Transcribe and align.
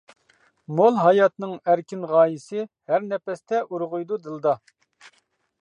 مول 0.79 0.95
ھاياتنىڭ 1.01 1.53
ئەركىن 1.73 2.09
غايىسى، 2.13 2.65
ھەر 2.93 3.07
نەپەستە 3.13 3.63
ئۇرغۇيدۇ 3.69 4.23
دىلدا. 4.27 4.59